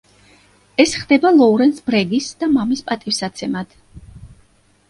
[0.83, 3.77] ეს ხდება ლოურენს ბრეგის და მამის პატივსაცემად.